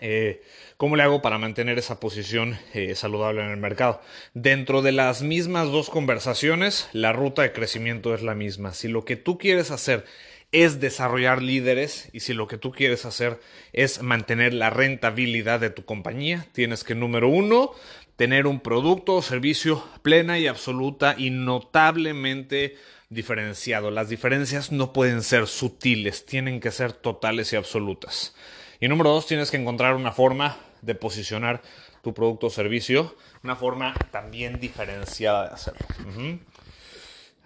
Eh, 0.04 0.42
¿Cómo 0.78 0.96
le 0.96 1.04
hago 1.04 1.22
para 1.22 1.38
mantener 1.38 1.78
esa 1.78 2.00
posición 2.00 2.58
eh, 2.74 2.96
saludable 2.96 3.40
en 3.40 3.50
el 3.50 3.56
mercado? 3.56 4.00
Dentro 4.34 4.82
de 4.82 4.90
las 4.90 5.22
mismas 5.22 5.68
dos 5.68 5.90
conversaciones, 5.90 6.88
la 6.92 7.12
ruta 7.12 7.42
de 7.42 7.52
crecimiento 7.52 8.12
es 8.12 8.22
la 8.22 8.34
misma. 8.34 8.74
Si 8.74 8.88
lo 8.88 9.04
que 9.04 9.14
tú 9.14 9.38
quieres 9.38 9.70
hacer 9.70 10.04
es 10.50 10.80
desarrollar 10.80 11.40
líderes 11.40 12.08
y 12.12 12.20
si 12.20 12.34
lo 12.34 12.48
que 12.48 12.58
tú 12.58 12.72
quieres 12.72 13.04
hacer 13.04 13.38
es 13.72 14.02
mantener 14.02 14.54
la 14.54 14.70
rentabilidad 14.70 15.60
de 15.60 15.70
tu 15.70 15.84
compañía, 15.84 16.48
tienes 16.52 16.82
que, 16.82 16.96
número 16.96 17.28
uno, 17.28 17.70
tener 18.16 18.48
un 18.48 18.58
producto 18.58 19.14
o 19.14 19.22
servicio 19.22 19.84
plena 20.02 20.40
y 20.40 20.48
absoluta 20.48 21.14
y 21.16 21.30
notablemente 21.30 22.74
diferenciado. 23.08 23.92
Las 23.92 24.08
diferencias 24.08 24.72
no 24.72 24.92
pueden 24.92 25.22
ser 25.22 25.46
sutiles, 25.46 26.26
tienen 26.26 26.58
que 26.58 26.72
ser 26.72 26.92
totales 26.92 27.52
y 27.52 27.56
absolutas. 27.56 28.34
Y 28.82 28.88
número 28.88 29.10
dos, 29.10 29.26
tienes 29.28 29.52
que 29.52 29.56
encontrar 29.56 29.94
una 29.94 30.10
forma 30.10 30.56
de 30.80 30.96
posicionar 30.96 31.62
tu 32.02 32.12
producto 32.12 32.48
o 32.48 32.50
servicio, 32.50 33.14
una 33.44 33.54
forma 33.54 33.94
también 34.10 34.58
diferenciada 34.58 35.46
de 35.46 35.54
hacerlo. 35.54 35.86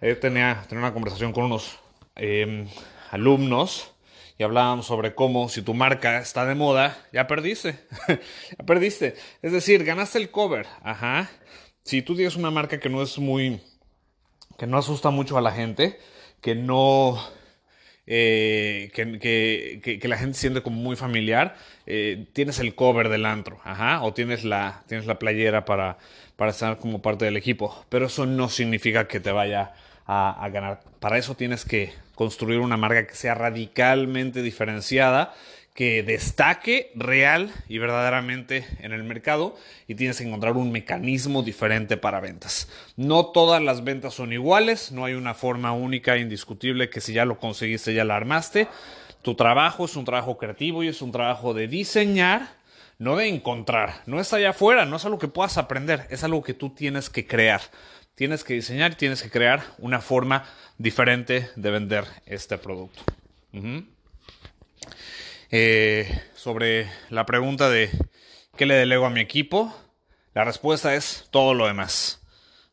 Tenía, 0.01 0.65
tenía, 0.67 0.67
una 0.71 0.95
conversación 0.95 1.35
con 1.35 1.45
unos 1.45 1.79
em, 2.15 2.67
alumnos 3.11 3.93
y 4.39 4.45
hablábamos 4.45 4.87
sobre 4.87 5.15
cómo 5.15 5.51
si 5.51 5.61
tu 5.61 5.75
marca 5.75 6.21
está 6.21 6.47
de 6.47 6.55
moda, 6.55 6.97
ya 7.13 7.27
perdiste. 7.27 7.81
ya 8.09 8.65
perdiste. 8.65 9.15
Es 9.43 9.53
decir, 9.53 9.85
ganaste 9.85 10.17
el 10.17 10.31
cover. 10.31 10.67
Ajá. 10.83 11.29
Si 11.83 12.01
tú 12.01 12.17
tienes 12.17 12.37
una 12.37 12.51
marca 12.51 12.81
que 12.81 12.89
no 12.89 13.03
es 13.03 13.19
muy. 13.19 13.61
que 14.57 14.67
no 14.67 14.79
asusta 14.79 15.11
mucho 15.11 15.37
a 15.37 15.43
la 15.43 15.53
gente, 15.53 16.01
que 16.41 16.55
no. 16.55 17.23
Eh, 18.09 18.91
que, 18.95 20.09
la 20.09 20.17
gente 20.17 20.39
siente 20.39 20.63
como 20.63 20.77
muy 20.81 20.95
familiar, 20.95 21.57
eh, 21.87 22.27
tienes 22.33 22.61
el 22.61 22.75
cover 22.75 23.09
del 23.09 23.27
antro, 23.27 23.61
ajá, 23.65 24.03
o 24.03 24.15
tienes 24.15 24.45
la, 24.45 24.85
tienes 24.87 25.07
la 25.07 25.19
playera 25.19 25.65
para, 25.65 25.99
para 26.37 26.53
estar 26.53 26.79
como 26.79 27.03
parte 27.03 27.25
del 27.25 27.37
equipo, 27.37 27.85
pero 27.89 28.07
eso 28.07 28.25
no 28.27 28.49
significa 28.49 29.09
que 29.09 29.19
te 29.19 29.33
vaya 29.33 29.73
a, 30.07 30.49
ganar. 30.53 30.83
Para 31.01 31.19
eso 31.19 31.35
tienes 31.35 31.65
que 31.65 31.93
construir 32.15 32.61
una 32.61 32.77
marca 32.77 33.07
que 33.07 33.15
sea 33.15 33.35
radicalmente 33.35 34.43
diferenciada, 34.43 35.35
que 35.77 36.03
destaque 36.03 36.91
real 36.95 37.53
y 37.69 37.79
verdaderamente 37.79 38.67
en 38.81 38.93
el 38.93 39.05
mercado 39.05 39.55
y 39.87 39.95
tienes 39.95 40.19
que 40.19 40.25
encontrar 40.25 40.57
un 40.57 40.73
mecanismo 40.73 41.43
diferente 41.43 41.97
para 41.97 42.19
ventas. 42.19 42.69
No 42.97 43.27
todas 43.27 43.63
las 43.63 43.85
ventas 43.85 44.15
son 44.15 44.33
iguales, 44.33 44.91
no 44.91 45.05
hay 45.05 45.15
una 45.15 45.35
forma 45.35 45.73
única 45.73 46.17
e 46.17 46.21
indiscutible 46.21 46.91
que 46.91 47.01
si 47.01 47.13
ya 47.13 47.27
lo 47.27 47.39
conseguiste 47.39 47.95
ya 47.95 48.05
la 48.05 48.17
armaste. 48.17 48.67
Tu 49.23 49.35
trabajo 49.35 49.85
es 49.85 49.95
un 49.97 50.05
trabajo 50.05 50.39
creativo 50.39 50.83
y 50.83 50.89
es 50.89 51.03
un 51.03 51.13
trabajo 51.13 51.53
de 51.53 51.69
diseñar, 51.69 52.49
no 52.99 53.17
de 53.17 53.29
encontrar. 53.29 54.03
No 54.07 54.19
es 54.19 54.33
allá 54.33 54.51
afuera, 54.51 54.87
no 54.87 54.97
es 54.97 55.05
algo 55.05 55.19
que 55.19 55.29
puedas 55.29 55.59
aprender, 55.59 56.07
es 56.11 56.25
algo 56.25 56.43
que 56.43 56.55
tú 56.55 56.71
tienes 56.71 57.11
que 57.11 57.27
crear 57.27 57.61
tienes 58.17 58.45
que 58.45 58.55
diseñar 58.55 58.93
y 58.93 58.95
tienes 58.95 59.23
que 59.23 59.29
crear 59.31 59.63
una 59.77 60.01
forma 60.01 60.45
diferente 60.79 61.51
de 61.55 61.71
vender 61.71 62.05
este 62.25 62.57
producto. 62.57 63.03
Eh, 65.51 66.23
sobre 66.35 66.91
la 67.09 67.25
pregunta 67.25 67.71
de 67.71 67.91
qué 68.57 68.67
le 68.67 68.75
delego 68.75 69.07
a 69.07 69.11
mi 69.11 69.21
equipo, 69.21 69.73
la 70.35 70.45
respuesta 70.45 70.95
es 70.95 71.29
todo 71.31 71.55
lo 71.55 71.67
demás. 71.67 72.21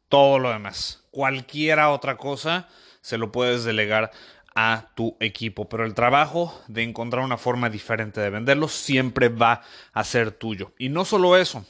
Todo 0.09 0.39
lo 0.39 0.49
demás. 0.51 1.03
Cualquiera 1.11 1.91
otra 1.91 2.17
cosa 2.17 2.67
se 3.01 3.17
lo 3.17 3.31
puedes 3.31 3.63
delegar 3.63 4.11
a 4.55 4.91
tu 4.95 5.17
equipo, 5.19 5.67
pero 5.67 5.85
el 5.85 5.93
trabajo 5.93 6.61
de 6.67 6.83
encontrar 6.83 7.23
una 7.23 7.37
forma 7.37 7.69
diferente 7.69 8.21
de 8.21 8.29
venderlo 8.29 8.67
siempre 8.67 9.29
va 9.29 9.61
a 9.93 10.03
ser 10.03 10.31
tuyo. 10.31 10.73
Y 10.77 10.89
no 10.89 11.05
solo 11.05 11.37
eso, 11.37 11.65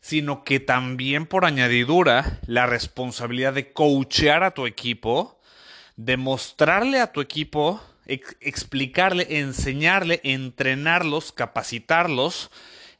sino 0.00 0.44
que 0.44 0.60
también 0.60 1.26
por 1.26 1.44
añadidura 1.44 2.40
la 2.46 2.66
responsabilidad 2.66 3.54
de 3.54 3.72
coachear 3.72 4.42
a 4.42 4.52
tu 4.52 4.66
equipo, 4.66 5.40
de 5.96 6.16
mostrarle 6.16 7.00
a 7.00 7.12
tu 7.12 7.20
equipo, 7.20 7.80
explicarle, 8.06 9.38
enseñarle, 9.38 10.20
entrenarlos, 10.24 11.32
capacitarlos 11.32 12.50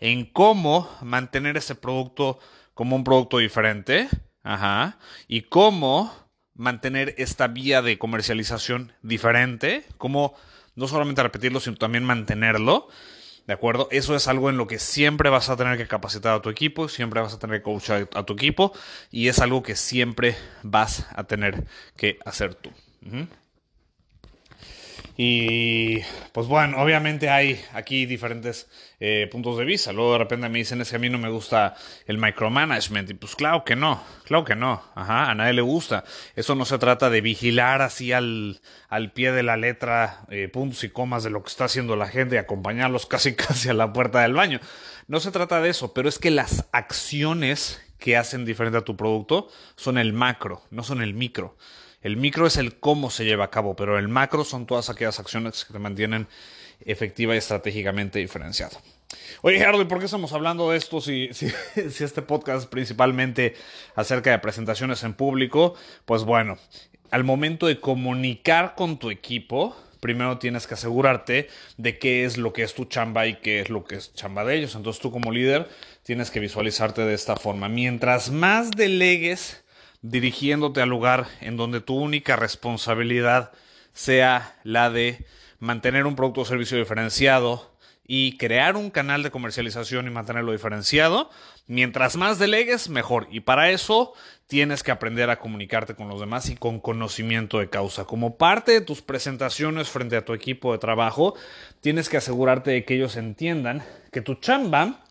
en 0.00 0.24
cómo 0.26 0.90
mantener 1.02 1.56
ese 1.56 1.74
producto 1.74 2.38
como 2.74 2.96
un 2.96 3.04
producto 3.04 3.38
diferente, 3.38 4.08
ajá, 4.42 4.98
y 5.28 5.42
cómo 5.42 6.12
mantener 6.54 7.14
esta 7.18 7.48
vía 7.48 7.82
de 7.82 7.98
comercialización 7.98 8.92
diferente, 9.02 9.84
cómo 9.98 10.34
no 10.74 10.88
solamente 10.88 11.22
repetirlo, 11.22 11.60
sino 11.60 11.76
también 11.76 12.04
mantenerlo. 12.04 12.88
¿De 13.46 13.52
acuerdo? 13.52 13.88
Eso 13.90 14.16
es 14.16 14.26
algo 14.26 14.48
en 14.48 14.56
lo 14.56 14.66
que 14.66 14.78
siempre 14.78 15.28
vas 15.28 15.50
a 15.50 15.56
tener 15.56 15.76
que 15.76 15.86
capacitar 15.86 16.34
a 16.34 16.40
tu 16.40 16.48
equipo, 16.48 16.88
siempre 16.88 17.20
vas 17.20 17.34
a 17.34 17.38
tener 17.38 17.58
que 17.58 17.64
coachar 17.64 18.08
a 18.14 18.22
tu 18.22 18.32
equipo 18.32 18.72
y 19.10 19.28
es 19.28 19.38
algo 19.38 19.62
que 19.62 19.76
siempre 19.76 20.34
vas 20.62 21.06
a 21.14 21.24
tener 21.24 21.64
que 21.94 22.18
hacer 22.24 22.54
tú. 22.54 22.70
Y 25.16 26.00
pues 26.32 26.48
bueno, 26.48 26.82
obviamente 26.82 27.30
hay 27.30 27.64
aquí 27.72 28.04
diferentes 28.04 28.68
eh, 28.98 29.28
puntos 29.30 29.56
de 29.56 29.64
vista. 29.64 29.92
Luego 29.92 30.14
de 30.14 30.18
repente 30.18 30.48
me 30.48 30.58
dicen 30.58 30.80
es 30.80 30.90
que 30.90 30.96
a 30.96 30.98
mí 30.98 31.08
no 31.08 31.18
me 31.18 31.28
gusta 31.28 31.76
el 32.06 32.18
micromanagement. 32.18 33.10
Y 33.10 33.14
pues 33.14 33.36
claro 33.36 33.64
que 33.64 33.76
no, 33.76 34.02
claro 34.24 34.44
que 34.44 34.56
no. 34.56 34.82
Ajá, 34.96 35.30
a 35.30 35.34
nadie 35.36 35.52
le 35.52 35.62
gusta. 35.62 36.04
Eso 36.34 36.56
no 36.56 36.64
se 36.64 36.78
trata 36.78 37.10
de 37.10 37.20
vigilar 37.20 37.80
así 37.80 38.12
al, 38.12 38.60
al 38.88 39.12
pie 39.12 39.30
de 39.30 39.44
la 39.44 39.56
letra 39.56 40.26
eh, 40.30 40.48
puntos 40.48 40.82
y 40.82 40.88
comas 40.88 41.22
de 41.22 41.30
lo 41.30 41.44
que 41.44 41.50
está 41.50 41.66
haciendo 41.66 41.94
la 41.94 42.08
gente 42.08 42.34
y 42.34 42.38
acompañarlos 42.38 43.06
casi 43.14 43.34
casi 43.36 43.68
a 43.68 43.74
la 43.74 43.92
puerta 43.92 44.20
del 44.22 44.34
baño. 44.34 44.58
No 45.06 45.20
se 45.20 45.30
trata 45.30 45.60
de 45.60 45.70
eso, 45.70 45.94
pero 45.94 46.08
es 46.08 46.18
que 46.18 46.32
las 46.32 46.66
acciones 46.72 47.80
que 47.98 48.16
hacen 48.16 48.44
diferente 48.44 48.78
a 48.78 48.84
tu 48.84 48.96
producto 48.96 49.48
son 49.76 49.96
el 49.96 50.12
macro, 50.12 50.62
no 50.70 50.82
son 50.82 51.02
el 51.02 51.14
micro. 51.14 51.56
El 52.04 52.18
micro 52.18 52.46
es 52.46 52.58
el 52.58 52.76
cómo 52.76 53.08
se 53.08 53.24
lleva 53.24 53.46
a 53.46 53.50
cabo, 53.50 53.74
pero 53.74 53.98
el 53.98 54.08
macro 54.08 54.44
son 54.44 54.66
todas 54.66 54.90
aquellas 54.90 55.18
acciones 55.18 55.64
que 55.64 55.72
te 55.72 55.78
mantienen 55.78 56.28
efectiva 56.84 57.34
y 57.34 57.38
estratégicamente 57.38 58.18
diferenciado. 58.18 58.78
Oye, 59.40 59.56
Gerardo, 59.56 59.80
¿y 59.80 59.86
por 59.86 60.00
qué 60.00 60.04
estamos 60.04 60.34
hablando 60.34 60.70
de 60.70 60.76
esto 60.76 61.00
si, 61.00 61.30
si, 61.32 61.48
si, 61.90 62.04
este 62.04 62.20
podcast 62.20 62.60
es 62.60 62.66
principalmente 62.66 63.54
acerca 63.96 64.30
de 64.30 64.38
presentaciones 64.38 65.02
en 65.02 65.14
público? 65.14 65.76
Pues 66.04 66.24
bueno, 66.24 66.58
al 67.10 67.24
momento 67.24 67.66
de 67.68 67.80
comunicar 67.80 68.74
con 68.74 68.98
tu 68.98 69.10
equipo, 69.10 69.74
primero 70.00 70.36
tienes 70.36 70.66
que 70.66 70.74
asegurarte 70.74 71.48
de 71.78 71.98
qué 71.98 72.26
es 72.26 72.36
lo 72.36 72.52
que 72.52 72.64
es 72.64 72.74
tu 72.74 72.84
chamba 72.84 73.26
y 73.26 73.36
qué 73.36 73.60
es 73.60 73.70
lo 73.70 73.86
que 73.86 73.94
es 73.94 74.12
chamba 74.12 74.44
de 74.44 74.56
ellos. 74.56 74.74
Entonces 74.74 75.00
tú 75.00 75.10
como 75.10 75.32
líder 75.32 75.70
tienes 76.02 76.30
que 76.30 76.40
visualizarte 76.40 77.00
de 77.00 77.14
esta 77.14 77.36
forma. 77.36 77.70
Mientras 77.70 78.30
más 78.30 78.72
delegues 78.72 79.63
dirigiéndote 80.04 80.82
al 80.82 80.90
lugar 80.90 81.28
en 81.40 81.56
donde 81.56 81.80
tu 81.80 81.96
única 81.96 82.36
responsabilidad 82.36 83.52
sea 83.94 84.54
la 84.62 84.90
de 84.90 85.24
mantener 85.60 86.04
un 86.04 86.14
producto 86.14 86.42
o 86.42 86.44
servicio 86.44 86.76
diferenciado 86.76 87.74
y 88.06 88.36
crear 88.36 88.76
un 88.76 88.90
canal 88.90 89.22
de 89.22 89.30
comercialización 89.30 90.06
y 90.06 90.10
mantenerlo 90.10 90.52
diferenciado. 90.52 91.30
Mientras 91.66 92.16
más 92.16 92.38
delegues, 92.38 92.90
mejor. 92.90 93.28
Y 93.30 93.40
para 93.40 93.70
eso 93.70 94.12
tienes 94.46 94.82
que 94.82 94.90
aprender 94.90 95.30
a 95.30 95.38
comunicarte 95.38 95.94
con 95.94 96.08
los 96.08 96.20
demás 96.20 96.50
y 96.50 96.56
con 96.56 96.80
conocimiento 96.80 97.60
de 97.60 97.70
causa. 97.70 98.04
Como 98.04 98.36
parte 98.36 98.72
de 98.72 98.82
tus 98.82 99.00
presentaciones 99.00 99.88
frente 99.88 100.18
a 100.18 100.24
tu 100.26 100.34
equipo 100.34 100.72
de 100.72 100.78
trabajo, 100.78 101.34
tienes 101.80 102.10
que 102.10 102.18
asegurarte 102.18 102.72
de 102.72 102.84
que 102.84 102.96
ellos 102.96 103.16
entiendan 103.16 103.82
que 104.12 104.20
tu 104.20 104.34
chamba 104.34 105.02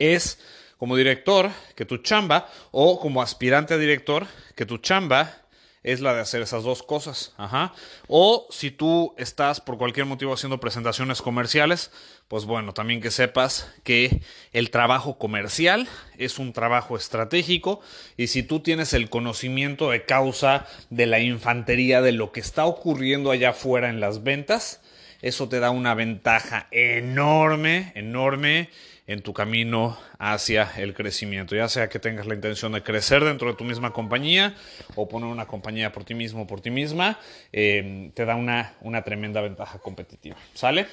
es 0.00 0.40
como 0.78 0.96
director 0.96 1.50
que 1.74 1.84
tu 1.84 1.98
chamba 1.98 2.48
o 2.70 2.98
como 3.00 3.20
aspirante 3.20 3.74
a 3.74 3.78
director 3.78 4.26
que 4.54 4.66
tu 4.66 4.78
chamba 4.78 5.42
es 5.82 6.00
la 6.00 6.12
de 6.12 6.20
hacer 6.20 6.42
esas 6.42 6.64
dos 6.64 6.82
cosas. 6.82 7.32
Ajá. 7.36 7.72
O 8.08 8.46
si 8.50 8.70
tú 8.70 9.14
estás 9.16 9.60
por 9.60 9.78
cualquier 9.78 10.06
motivo 10.06 10.32
haciendo 10.32 10.60
presentaciones 10.60 11.22
comerciales, 11.22 11.90
pues 12.26 12.44
bueno, 12.44 12.74
también 12.74 13.00
que 13.00 13.10
sepas 13.10 13.72
que 13.84 14.20
el 14.52 14.70
trabajo 14.70 15.18
comercial 15.18 15.88
es 16.18 16.38
un 16.38 16.52
trabajo 16.52 16.96
estratégico 16.96 17.80
y 18.16 18.26
si 18.26 18.42
tú 18.42 18.60
tienes 18.60 18.92
el 18.92 19.08
conocimiento 19.08 19.90
de 19.90 20.04
causa 20.04 20.66
de 20.90 21.06
la 21.06 21.20
infantería, 21.20 22.02
de 22.02 22.12
lo 22.12 22.32
que 22.32 22.40
está 22.40 22.66
ocurriendo 22.66 23.30
allá 23.30 23.50
afuera 23.50 23.88
en 23.88 24.00
las 24.00 24.22
ventas, 24.22 24.80
eso 25.20 25.48
te 25.48 25.60
da 25.60 25.70
una 25.70 25.94
ventaja 25.94 26.68
enorme, 26.70 27.92
enorme 27.94 28.70
en 29.06 29.22
tu 29.22 29.32
camino 29.32 29.98
hacia 30.18 30.70
el 30.76 30.94
crecimiento, 30.94 31.56
ya 31.56 31.68
sea 31.68 31.88
que 31.88 31.98
tengas 31.98 32.26
la 32.26 32.34
intención 32.34 32.72
de 32.72 32.82
crecer 32.82 33.24
dentro 33.24 33.48
de 33.48 33.54
tu 33.54 33.64
misma 33.64 33.92
compañía 33.92 34.54
o 34.96 35.08
poner 35.08 35.30
una 35.30 35.46
compañía 35.46 35.92
por 35.92 36.04
ti 36.04 36.14
mismo 36.14 36.42
o 36.42 36.46
por 36.46 36.60
ti 36.60 36.70
misma, 36.70 37.18
eh, 37.52 38.10
te 38.14 38.24
da 38.26 38.36
una, 38.36 38.74
una 38.82 39.02
tremenda 39.02 39.40
ventaja 39.40 39.78
competitiva. 39.78 40.36
¿Sale? 40.52 40.86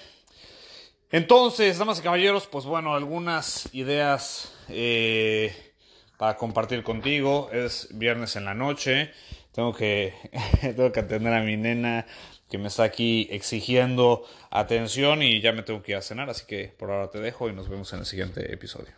Entonces, 1.12 1.78
damas 1.78 2.00
y 2.00 2.02
caballeros, 2.02 2.48
pues 2.48 2.66
bueno, 2.66 2.96
algunas 2.96 3.70
ideas 3.74 4.54
eh, 4.70 5.54
para 6.18 6.36
compartir 6.38 6.84
contigo. 6.84 7.50
Es 7.52 7.88
viernes 7.92 8.36
en 8.36 8.46
la 8.46 8.54
noche. 8.54 9.12
Tengo 9.52 9.74
que, 9.74 10.14
tengo 10.62 10.92
que 10.92 11.00
atender 11.00 11.34
a 11.34 11.42
mi 11.42 11.58
nena 11.58 12.06
que 12.50 12.58
me 12.58 12.68
está 12.68 12.84
aquí 12.84 13.28
exigiendo 13.32 14.24
atención 14.52 15.22
y 15.22 15.42
ya 15.42 15.52
me 15.52 15.64
tengo 15.64 15.82
que 15.82 15.94
ir 15.94 15.98
a 15.98 16.02
cenar. 16.02 16.30
Así 16.30 16.46
que 16.46 16.74
por 16.78 16.92
ahora 16.92 17.10
te 17.10 17.20
dejo 17.20 17.50
y 17.50 17.54
nos 17.54 17.70
vemos 17.70 17.92
en 17.94 18.00
el 18.00 18.06
siguiente 18.06 18.54
episodio. 18.54 18.94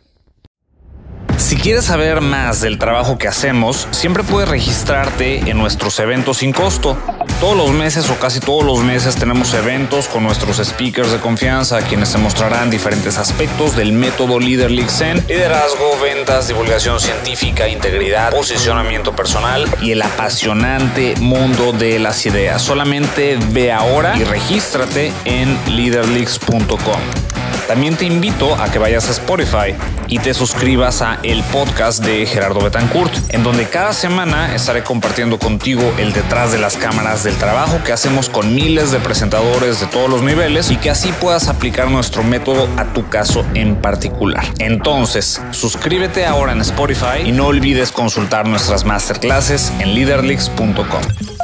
Si 1.38 1.56
quieres 1.56 1.84
saber 1.84 2.20
más 2.20 2.60
del 2.60 2.78
trabajo 2.78 3.16
que 3.16 3.28
hacemos, 3.28 3.88
siempre 3.92 4.24
puedes 4.24 4.48
registrarte 4.48 5.38
en 5.48 5.56
nuestros 5.56 5.98
eventos 6.00 6.38
sin 6.38 6.52
costo. 6.52 6.98
Todos 7.40 7.56
los 7.56 7.70
meses 7.70 8.10
o 8.10 8.18
casi 8.18 8.40
todos 8.40 8.64
los 8.64 8.82
meses 8.82 9.14
tenemos 9.14 9.54
eventos 9.54 10.08
con 10.08 10.24
nuestros 10.24 10.56
speakers 10.56 11.12
de 11.12 11.20
confianza, 11.20 11.80
quienes 11.82 12.10
te 12.10 12.18
mostrarán 12.18 12.68
diferentes 12.68 13.16
aspectos 13.16 13.76
del 13.76 13.92
método 13.92 14.40
Leader 14.40 14.72
Zen, 14.90 15.24
liderazgo, 15.28 15.96
ventas, 16.02 16.48
divulgación 16.48 16.98
científica, 16.98 17.68
integridad, 17.68 18.32
posicionamiento 18.32 19.14
personal 19.14 19.68
y 19.80 19.92
el 19.92 20.02
apasionante 20.02 21.14
mundo 21.20 21.70
de 21.70 22.00
las 22.00 22.26
ideas. 22.26 22.60
Solamente 22.60 23.38
ve 23.50 23.70
ahora 23.70 24.16
y 24.16 24.24
regístrate 24.24 25.12
en 25.24 25.56
leaderleaks.com. 25.68 27.27
También 27.68 27.96
te 27.96 28.06
invito 28.06 28.54
a 28.54 28.70
que 28.70 28.78
vayas 28.78 29.08
a 29.08 29.12
Spotify 29.12 29.74
y 30.08 30.18
te 30.20 30.32
suscribas 30.32 31.02
a 31.02 31.18
el 31.22 31.42
podcast 31.44 32.02
de 32.02 32.24
Gerardo 32.24 32.60
Betancourt, 32.60 33.12
en 33.28 33.42
donde 33.42 33.68
cada 33.68 33.92
semana 33.92 34.54
estaré 34.54 34.82
compartiendo 34.82 35.38
contigo 35.38 35.82
el 35.98 36.14
detrás 36.14 36.50
de 36.50 36.56
las 36.56 36.78
cámaras 36.78 37.24
del 37.24 37.36
trabajo 37.36 37.78
que 37.84 37.92
hacemos 37.92 38.30
con 38.30 38.54
miles 38.54 38.90
de 38.90 39.00
presentadores 39.00 39.80
de 39.80 39.86
todos 39.86 40.08
los 40.08 40.22
niveles 40.22 40.70
y 40.70 40.76
que 40.76 40.88
así 40.88 41.12
puedas 41.20 41.48
aplicar 41.48 41.90
nuestro 41.90 42.24
método 42.24 42.66
a 42.78 42.86
tu 42.94 43.06
caso 43.10 43.44
en 43.52 43.76
particular. 43.76 44.44
Entonces, 44.58 45.42
suscríbete 45.50 46.24
ahora 46.24 46.52
en 46.52 46.62
Spotify 46.62 47.20
y 47.26 47.32
no 47.32 47.48
olvides 47.48 47.92
consultar 47.92 48.48
nuestras 48.48 48.86
masterclasses 48.86 49.74
en 49.78 49.94
leaderleaks.com. 49.94 51.37